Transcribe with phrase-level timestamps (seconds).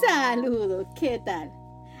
[0.00, 1.52] Saludos, ¿qué tal?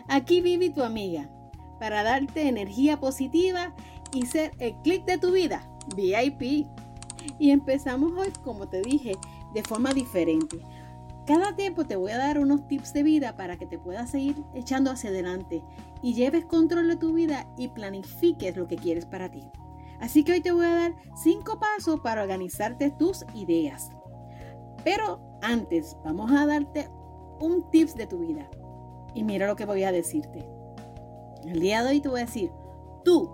[0.08, 1.30] Aquí Vivi tu amiga
[1.78, 3.72] para darte energía positiva
[4.12, 6.66] y ser el clic de tu vida, VIP.
[7.38, 9.12] Y empezamos hoy, como te dije,
[9.52, 10.58] de forma diferente.
[11.24, 14.42] Cada tiempo te voy a dar unos tips de vida para que te puedas seguir
[14.54, 15.62] echando hacia adelante
[16.02, 19.42] y lleves control de tu vida y planifiques lo que quieres para ti.
[20.00, 23.90] Así que hoy te voy a dar 5 pasos para organizarte tus ideas.
[24.82, 26.90] Pero antes, vamos a darte
[27.40, 28.48] un tips de tu vida.
[29.14, 30.46] Y mira lo que voy a decirte.
[31.44, 32.50] El día de hoy te voy a decir,
[33.04, 33.30] tú,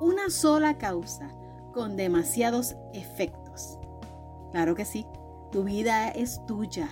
[0.00, 1.34] una sola causa
[1.72, 3.78] con demasiados efectos.
[4.52, 5.06] Claro que sí,
[5.50, 6.88] tu vida es tuya.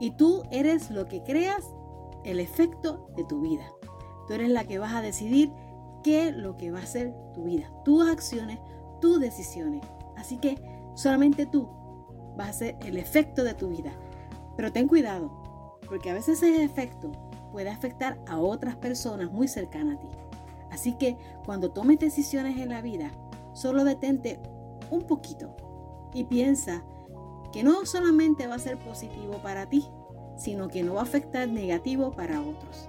[0.00, 1.64] Y tú eres lo que creas
[2.24, 3.64] el efecto de tu vida.
[4.26, 5.52] Tú eres la que vas a decidir
[6.02, 8.58] qué es lo que va a ser tu vida, tus acciones,
[9.00, 9.82] tus decisiones.
[10.16, 10.56] Así que
[10.94, 11.68] solamente tú
[12.36, 13.92] vas a ser el efecto de tu vida.
[14.58, 15.30] Pero ten cuidado,
[15.88, 17.12] porque a veces ese efecto
[17.52, 20.08] puede afectar a otras personas muy cercanas a ti.
[20.72, 23.12] Así que cuando tomes decisiones en la vida,
[23.52, 24.40] solo detente
[24.90, 25.54] un poquito
[26.12, 26.82] y piensa
[27.52, 29.86] que no solamente va a ser positivo para ti,
[30.36, 32.88] sino que no va a afectar negativo para otros.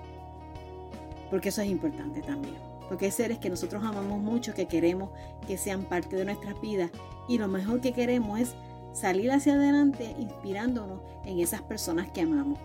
[1.29, 2.55] Porque eso es importante también.
[2.87, 5.11] Porque hay seres que nosotros amamos mucho, que queremos
[5.45, 6.89] que sean parte de nuestras vidas
[7.27, 8.55] y lo mejor que queremos es
[8.93, 12.59] salir hacia adelante inspirándonos en esas personas que amamos.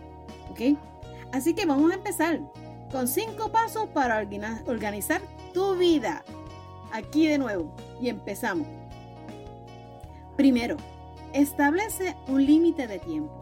[0.51, 0.79] ¿Ok?
[1.33, 2.41] Así que vamos a empezar
[2.91, 4.19] con cinco pasos para
[4.67, 5.21] organizar
[5.53, 6.25] tu vida.
[6.93, 8.69] Aquí de nuevo y empezamos.
[10.37, 10.77] Primero,
[11.33, 13.33] establece un límite de tiempo.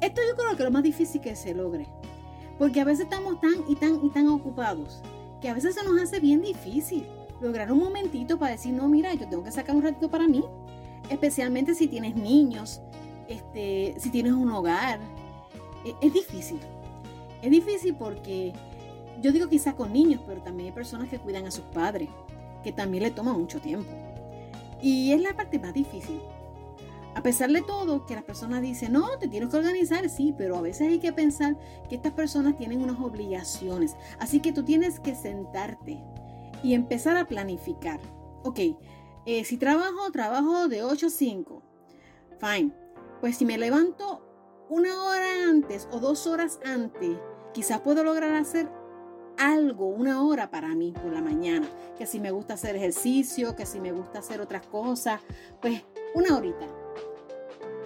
[0.00, 1.86] Esto yo creo que es lo más difícil que se logre,
[2.58, 5.02] porque a veces estamos tan y tan y tan ocupados
[5.40, 7.06] que a veces se nos hace bien difícil
[7.40, 10.44] lograr un momentito para decir, no, mira, yo tengo que sacar un ratito para mí,
[11.10, 12.80] especialmente si tienes niños,
[13.28, 15.00] este, si tienes un hogar.
[15.84, 16.58] Es, es difícil.
[17.42, 18.54] Es difícil porque
[19.20, 22.08] yo digo quizá con niños, pero también hay personas que cuidan a sus padres,
[22.62, 23.90] que también le toma mucho tiempo.
[24.82, 26.20] Y es la parte más difícil.
[27.14, 30.56] A pesar de todo, que las personas dicen, no, te tienes que organizar, sí, pero
[30.56, 31.56] a veces hay que pensar
[31.88, 33.96] que estas personas tienen unas obligaciones.
[34.18, 35.98] Así que tú tienes que sentarte
[36.62, 38.00] y empezar a planificar.
[38.44, 38.60] Ok,
[39.26, 41.62] eh, si trabajo, trabajo de 8 a 5.
[42.38, 42.72] Fine.
[43.20, 44.22] Pues si me levanto
[44.68, 47.18] una hora antes o dos horas antes,
[47.52, 48.70] quizás puedo lograr hacer
[49.36, 51.68] algo, una hora para mí por la mañana.
[51.98, 55.20] Que si me gusta hacer ejercicio, que si me gusta hacer otras cosas,
[55.60, 55.82] pues
[56.14, 56.66] una horita.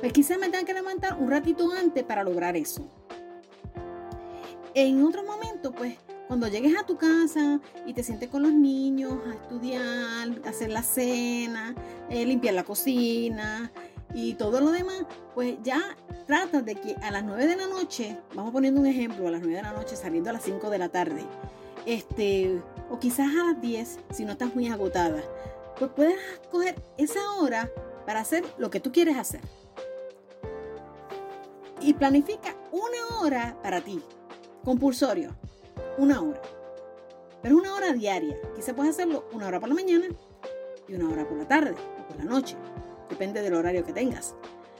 [0.00, 2.89] Pues quizás me tenga que levantar un ratito antes para lograr eso.
[4.75, 5.97] En otro momento, pues
[6.27, 10.83] cuando llegues a tu casa y te sientes con los niños a estudiar, hacer la
[10.83, 11.75] cena,
[12.09, 13.71] eh, limpiar la cocina
[14.15, 15.05] y todo lo demás,
[15.35, 15.97] pues ya
[16.27, 19.41] trata de que a las 9 de la noche, vamos poniendo un ejemplo, a las
[19.41, 21.25] 9 de la noche saliendo a las 5 de la tarde,
[21.85, 25.23] este, o quizás a las 10 si no estás muy agotada,
[25.79, 26.19] pues puedes
[26.51, 27.71] coger esa hora
[28.06, 29.41] para hacer lo que tú quieres hacer.
[31.81, 34.01] Y planifica una hora para ti,
[34.65, 35.37] compulsorio
[35.99, 36.41] una hora.
[37.43, 38.37] Pero una hora diaria.
[38.56, 40.06] Quizá puedes hacerlo una hora por la mañana
[40.88, 42.56] y una hora por la tarde o por la noche.
[43.10, 44.34] Depende del horario que tengas.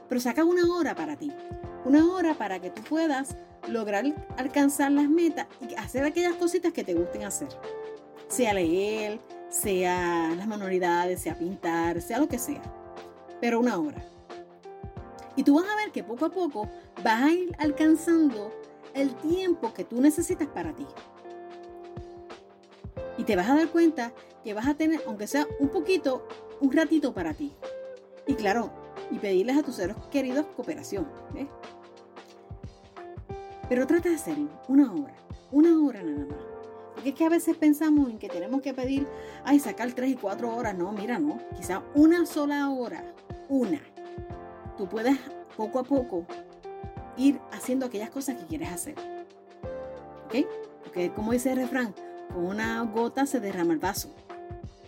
[0.09, 1.31] Pero saca una hora para ti.
[1.85, 3.37] Una hora para que tú puedas
[3.69, 4.05] lograr
[4.37, 7.49] alcanzar las metas y hacer aquellas cositas que te gusten hacer.
[8.29, 9.21] Sea leer,
[9.51, 12.63] sea las manualidades, sea pintar, sea lo que sea.
[13.41, 14.03] Pero una hora.
[15.37, 16.69] Y tú vas a ver que poco a poco
[17.03, 18.53] vas a ir alcanzando
[18.95, 20.87] el tiempo que tú necesitas para ti.
[23.19, 24.13] Y te vas a dar cuenta
[24.43, 26.27] que vas a tener, aunque sea un poquito,
[26.61, 27.53] un ratito para ti.
[28.27, 28.73] Y claro,
[29.11, 31.07] y pedirles a tus seres queridos cooperación.
[33.69, 35.15] Pero trata de hacerlo una hora,
[35.51, 36.39] una hora nada más.
[36.95, 39.07] Porque es que a veces pensamos en que tenemos que pedir,
[39.45, 40.77] ay, sacar tres y cuatro horas.
[40.77, 41.39] No, mira, no.
[41.57, 43.15] Quizá una sola hora,
[43.49, 43.81] una.
[44.77, 45.19] Tú puedes
[45.57, 46.27] poco a poco
[47.17, 48.95] ir haciendo aquellas cosas que quieres hacer.
[50.27, 50.47] ¿Ok?
[50.83, 51.95] Porque como dice el refrán,
[52.33, 54.15] con una gota se derrama el vaso.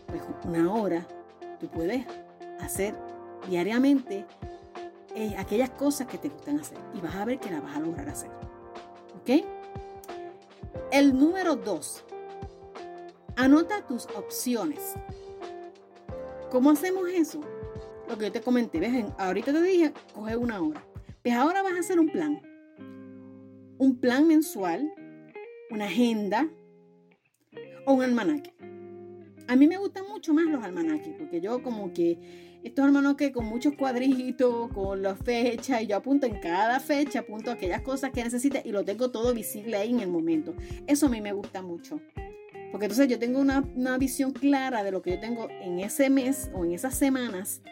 [0.07, 1.07] Pues una hora
[1.61, 2.05] tú puedes
[2.61, 2.95] hacer
[3.49, 4.25] diariamente
[5.15, 7.81] eh, aquellas cosas que te gustan hacer y vas a ver que las vas a
[7.81, 8.31] lograr hacer.
[9.21, 9.45] ¿Ok?
[10.91, 12.05] El número dos.
[13.37, 14.95] Anota tus opciones.
[16.51, 17.41] ¿Cómo hacemos eso?
[18.09, 19.05] Lo que yo te comenté, ¿ves?
[19.19, 20.83] Ahorita te dije, coge una hora.
[21.27, 22.41] Pues ahora vas a hacer un plan.
[23.79, 24.95] Un plan mensual,
[25.73, 26.49] una agenda
[27.85, 28.55] o un almanaque.
[29.49, 33.47] A mí me gustan mucho más los almanaques porque yo como que estos que con
[33.47, 38.23] muchos cuadritos, con las fechas, y yo apunto en cada fecha, apunto aquellas cosas que
[38.23, 40.55] necesite y lo tengo todo visible ahí en el momento.
[40.87, 42.01] Eso a mí me gusta mucho.
[42.71, 46.09] Porque entonces yo tengo una, una visión clara de lo que yo tengo en ese
[46.09, 47.63] mes o en esas semanas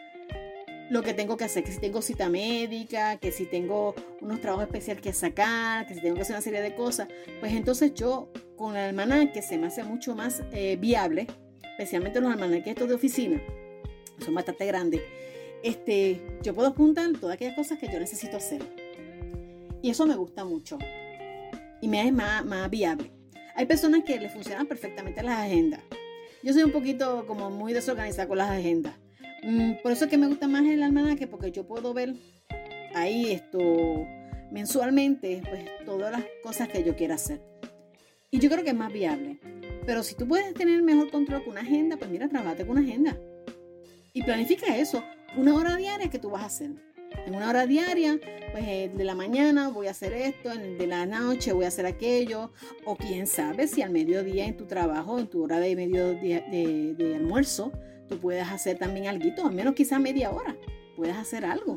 [0.89, 4.65] lo que tengo que hacer, que si tengo cita médica, que si tengo unos trabajos
[4.65, 7.07] especiales que sacar, que si tengo que hacer una serie de cosas,
[7.39, 11.27] pues entonces yo con el almanaque se me hace mucho más eh, viable,
[11.71, 13.41] especialmente los almanaques estos de oficina,
[14.23, 15.01] son bastante grandes,
[15.63, 18.61] este, yo puedo apuntar todas aquellas cosas que yo necesito hacer.
[19.81, 20.77] Y eso me gusta mucho
[21.81, 23.11] y me es más, más viable.
[23.55, 25.81] Hay personas que le funcionan perfectamente las agendas.
[26.43, 28.95] Yo soy un poquito como muy desorganizada con las agendas.
[29.45, 32.15] Mm, por eso es que me gusta más el almanaque, porque yo puedo ver
[32.95, 34.07] ahí esto
[34.51, 37.41] mensualmente, pues todas las cosas que yo quiera hacer.
[38.31, 39.39] Y yo creo que es más viable.
[39.85, 42.87] Pero si tú puedes tener mejor control con una agenda, pues mira, trabajate con una
[42.87, 43.19] agenda.
[44.13, 45.03] Y planifica eso,
[45.37, 46.71] una hora diaria que tú vas a hacer.
[47.27, 48.19] En una hora diaria,
[48.51, 51.85] pues eh, de la mañana voy a hacer esto, de la noche voy a hacer
[51.85, 52.51] aquello,
[52.83, 57.13] o quién sabe si al mediodía en tu trabajo, en tu hora de mediodía de
[57.15, 57.71] almuerzo,
[58.07, 60.55] tú puedes hacer también algo, al menos quizá media hora,
[60.95, 61.75] puedes hacer algo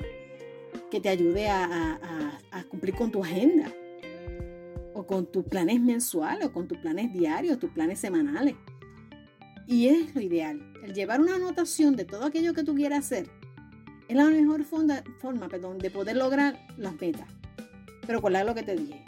[0.90, 2.00] que te ayude a,
[2.70, 3.72] cumplir con tu agenda,
[4.94, 8.54] o con tus planes mensuales, o con tus planes diarios, tus planes semanales.
[9.66, 13.30] Y es lo ideal, el llevar una anotación de todo aquello que tú quieras hacer,
[14.08, 17.28] es la mejor forma perdón, de poder lograr las metas.
[18.06, 19.04] Pero con lo que te dije,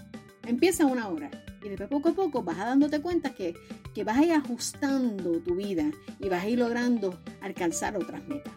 [0.46, 1.30] empieza una hora
[1.62, 3.54] y después poco a poco vas a dándote cuenta que,
[3.94, 8.52] que vas a ir ajustando tu vida y vas a ir logrando alcanzar otras metas.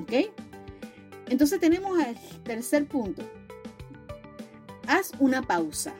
[0.00, 0.30] ¿Ok?
[1.28, 3.22] Entonces tenemos el tercer punto.
[4.86, 5.94] Haz una pausa.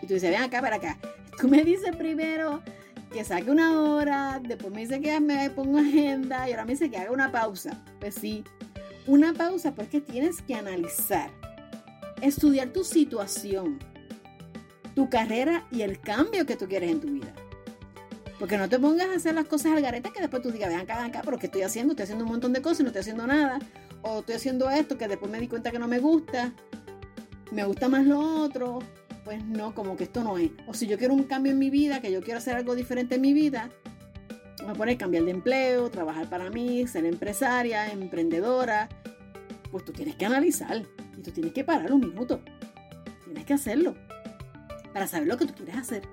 [0.00, 0.98] Y tú dices, ven acá, para acá.
[1.40, 2.62] Tú me dices primero
[3.12, 6.90] que saque una hora, después me dice que me pongo agenda y ahora me dice
[6.90, 7.82] que haga una pausa.
[8.00, 8.44] Pues sí,
[9.06, 11.30] una pausa porque tienes que analizar,
[12.20, 13.78] estudiar tu situación,
[14.94, 17.32] tu carrera y el cambio que tú quieres en tu vida.
[18.38, 20.80] Porque no te pongas a hacer las cosas al garete que después tú digas, vean
[20.80, 21.92] acá, vean acá, pero ¿qué estoy haciendo?
[21.92, 23.60] Estoy haciendo un montón de cosas y no estoy haciendo nada.
[24.02, 26.52] O estoy haciendo esto que después me di cuenta que no me gusta.
[27.52, 28.80] Me gusta más lo otro.
[29.24, 30.50] Pues no, como que esto no es.
[30.66, 33.14] O si yo quiero un cambio en mi vida, que yo quiero hacer algo diferente
[33.14, 33.70] en mi vida,
[34.62, 38.88] voy a poner cambiar de empleo, trabajar para mí, ser empresaria, emprendedora.
[39.70, 40.82] Pues tú tienes que analizar
[41.16, 42.40] y tú tienes que parar un minuto.
[43.24, 43.94] Tienes que hacerlo
[44.92, 46.08] para saber lo que tú quieres hacer.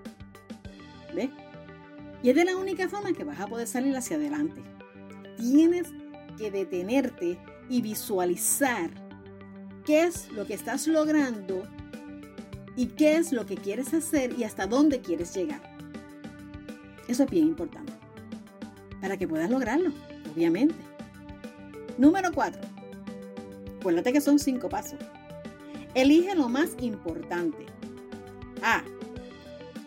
[1.13, 1.29] ¿Ves?
[2.21, 4.61] Y es de la única forma que vas a poder salir hacia adelante.
[5.37, 5.87] Tienes
[6.37, 7.37] que detenerte
[7.69, 8.89] y visualizar
[9.85, 11.63] qué es lo que estás logrando
[12.75, 15.61] y qué es lo que quieres hacer y hasta dónde quieres llegar.
[17.07, 17.93] Eso es bien importante.
[19.01, 19.91] Para que puedas lograrlo,
[20.33, 20.75] obviamente.
[21.97, 22.61] Número 4.
[23.79, 24.99] Acuérdate que son cinco pasos.
[25.95, 27.65] Elige lo más importante.
[28.63, 28.83] A.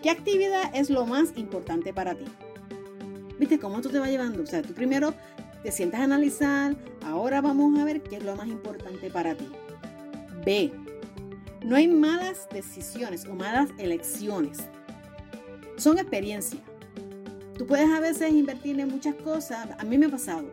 [0.03, 2.25] ¿Qué actividad es lo más importante para ti?
[3.39, 4.43] ¿Viste cómo tú te vas llevando?
[4.43, 5.15] O sea, tú primero
[5.63, 9.49] te sientas a analizar, ahora vamos a ver qué es lo más importante para ti.
[10.45, 10.73] B.
[11.65, 14.59] No hay malas decisiones o malas elecciones.
[15.77, 16.61] Son experiencias.
[17.57, 19.69] Tú puedes a veces invertir en muchas cosas.
[19.79, 20.51] A mí me ha pasado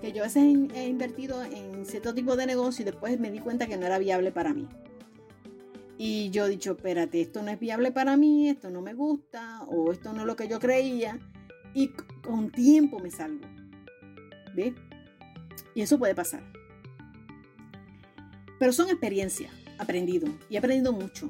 [0.00, 0.42] que yo a veces
[0.74, 3.98] he invertido en cierto tipo de negocio y después me di cuenta que no era
[3.98, 4.68] viable para mí.
[6.02, 9.64] Y yo he dicho, espérate, esto no es viable para mí, esto no me gusta,
[9.64, 11.18] o esto no es lo que yo creía.
[11.74, 11.88] Y
[12.26, 13.46] con tiempo me salgo.
[14.54, 14.72] ¿Ves?
[15.74, 16.42] Y eso puede pasar.
[18.58, 21.28] Pero son experiencias, aprendido, y he aprendido mucho.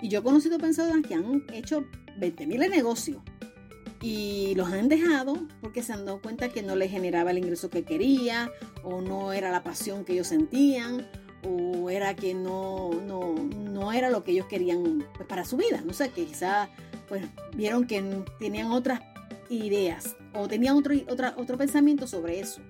[0.00, 1.86] Y yo he conocido pensadores que han hecho
[2.20, 3.20] 20.000 de negocios
[4.00, 7.68] y los han dejado porque se han dado cuenta que no les generaba el ingreso
[7.68, 8.48] que quería
[8.84, 11.08] o no era la pasión que ellos sentían
[11.46, 15.80] o era que no, no, era lo que ellos querían pues, para su vida.
[15.84, 16.68] No sé, que quizá
[17.08, 17.24] pues,
[17.54, 18.02] vieron que
[18.38, 19.00] tenían otras
[19.48, 22.60] ideas o tenían otro, otra, otro pensamiento sobre eso.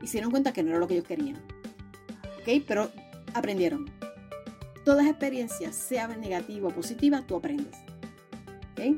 [0.00, 1.36] Y se dieron cuenta que no era lo que ellos querían.
[2.40, 2.62] ¿Ok?
[2.66, 2.90] Pero
[3.34, 3.90] aprendieron.
[4.84, 7.76] Todas experiencias, sea negativa o positiva, tú aprendes.
[8.72, 8.96] ¿Ok?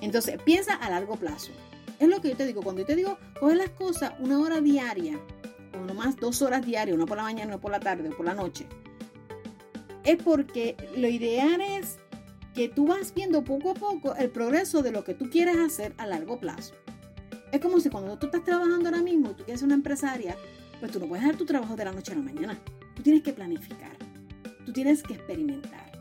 [0.00, 1.52] Entonces, piensa a largo plazo.
[2.00, 2.62] Es lo que yo te digo.
[2.62, 5.18] Cuando yo te digo, coge las cosas una hora diaria
[5.94, 8.34] nomás dos horas diarias, una por la mañana, una por la tarde o por la
[8.34, 8.66] noche,
[10.02, 11.98] es porque lo ideal es
[12.54, 15.94] que tú vas viendo poco a poco el progreso de lo que tú quieres hacer
[15.96, 16.74] a largo plazo.
[17.52, 20.36] Es como si cuando tú estás trabajando ahora mismo y tú quieres ser una empresaria,
[20.80, 22.58] pues tú no puedes dar tu trabajo de la noche a la mañana.
[22.96, 23.96] Tú tienes que planificar.
[24.66, 25.92] Tú tienes que experimentar.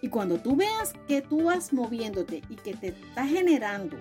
[0.00, 3.96] Y cuando tú veas que tú vas moviéndote y que te está generando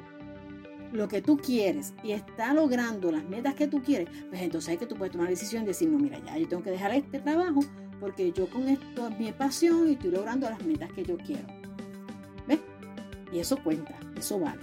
[0.92, 4.78] lo que tú quieres y está logrando las metas que tú quieres, pues entonces hay
[4.78, 6.92] que tú puedes tomar la decisión de decir, no, mira, ya yo tengo que dejar
[6.94, 7.62] este trabajo
[8.00, 11.48] porque yo con esto es mi pasión y estoy logrando las metas que yo quiero.
[12.48, 12.60] ¿Ves?
[13.32, 14.62] Y eso cuenta, eso vale.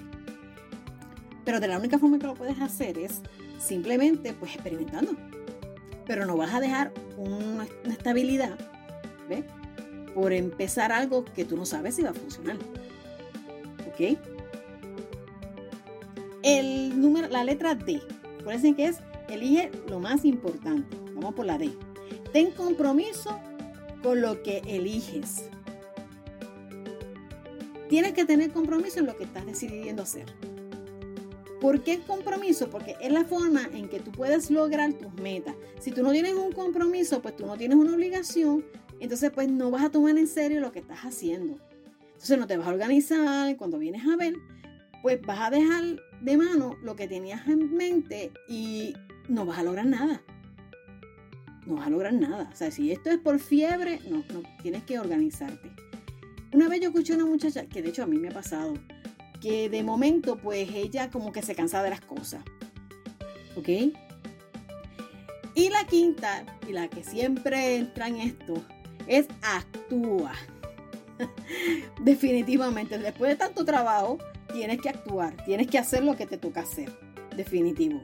[1.44, 3.23] Pero de la única forma que lo puedes hacer es
[3.58, 5.12] simplemente pues experimentando.
[6.04, 8.58] Pero no vas a dejar una, estabilidad,
[9.28, 9.44] ¿ves?
[10.14, 12.56] Por empezar algo que tú no sabes si va a funcionar.
[13.87, 14.18] ¿Ok?
[16.42, 18.00] El número, la letra D.
[18.40, 20.97] Acuérdense que es elige lo más importante.
[21.14, 21.71] Vamos por la D.
[22.33, 23.38] Ten compromiso
[24.02, 25.45] con lo que eliges.
[27.88, 30.26] Tienes que tener compromiso en lo que estás decidiendo hacer.
[31.61, 32.71] ¿Por qué compromiso?
[32.71, 35.57] Porque es la forma en que tú puedes lograr tus metas.
[35.80, 38.64] Si tú no tienes un compromiso, pues tú no tienes una obligación,
[39.00, 41.59] entonces pues no vas a tomar en serio lo que estás haciendo.
[42.12, 44.35] Entonces no te vas a organizar, cuando vienes a ver,
[45.08, 45.84] pues vas a dejar
[46.20, 48.92] de mano lo que tenías en mente y
[49.26, 50.20] no vas a lograr nada.
[51.64, 52.50] No vas a lograr nada.
[52.52, 55.70] O sea, si esto es por fiebre, no, no tienes que organizarte.
[56.52, 58.74] Una vez yo escuché a una muchacha, que de hecho a mí me ha pasado,
[59.40, 62.44] que de momento pues ella como que se cansa de las cosas.
[63.56, 63.68] ¿Ok?
[65.54, 68.62] Y la quinta, y la que siempre entra en esto,
[69.06, 70.34] es actúa.
[72.02, 74.18] Definitivamente, después de tanto trabajo,
[74.52, 76.90] tienes que actuar, tienes que hacer lo que te toca hacer.
[77.36, 78.00] Definitivo.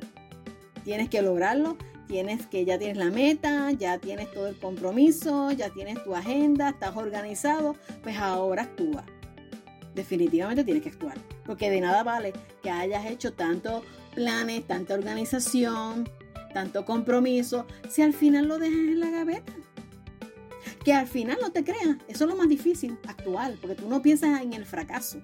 [0.85, 5.71] Tienes que lograrlo, tienes que ya tienes la meta, ya tienes todo el compromiso, ya
[5.71, 9.05] tienes tu agenda, estás organizado, pues ahora actúa
[9.95, 11.19] definitivamente tienes que actuar.
[11.45, 12.33] Porque de nada vale
[12.63, 13.83] que hayas hecho tantos
[14.15, 16.09] planes, tanta organización,
[16.53, 19.53] tanto compromiso, si al final lo dejas en la gaveta.
[20.85, 24.03] Que al final no te creas, eso es lo más difícil, actuar, porque tú no
[24.03, 25.19] piensas en el fracaso.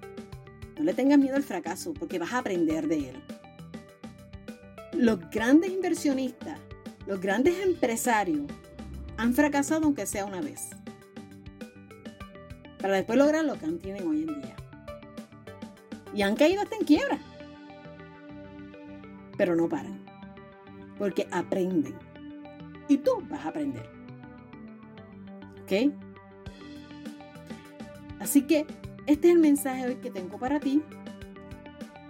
[0.80, 3.22] No le tengas miedo al fracaso, porque vas a aprender de él.
[4.94, 6.58] Los grandes inversionistas,
[7.06, 8.46] los grandes empresarios
[9.18, 10.70] han fracasado aunque sea una vez
[12.80, 14.56] para después lograr lo que tienen hoy en día.
[16.14, 17.18] Y han caído hasta en quiebra.
[19.36, 20.00] Pero no paran.
[20.96, 21.94] Porque aprenden.
[22.88, 23.86] Y tú vas a aprender.
[25.62, 25.92] ¿Ok?
[28.18, 28.64] Así que
[29.10, 30.82] este es el mensaje hoy que tengo para ti.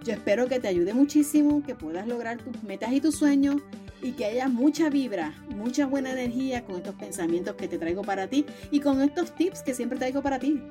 [0.03, 3.57] Yo espero que te ayude muchísimo, que puedas lograr tus metas y tus sueños
[4.03, 8.27] y que haya mucha vibra, mucha buena energía con estos pensamientos que te traigo para
[8.27, 10.61] ti y con estos tips que siempre traigo para ti.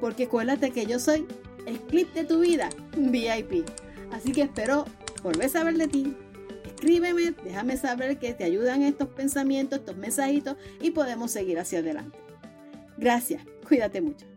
[0.00, 1.26] Porque acuérdate que yo soy
[1.66, 3.66] el clip de tu vida VIP.
[4.10, 4.86] Así que espero
[5.22, 6.16] volver a saber de ti.
[6.64, 12.18] Escríbeme, déjame saber que te ayudan estos pensamientos, estos mensajitos y podemos seguir hacia adelante.
[12.96, 14.31] Gracias, cuídate mucho.